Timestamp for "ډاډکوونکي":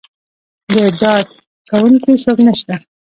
0.99-2.13